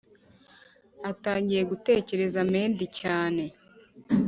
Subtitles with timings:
[1.11, 3.43] atangiye gutekereza mendi cyane